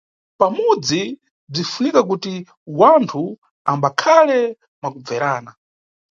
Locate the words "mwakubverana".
4.81-5.51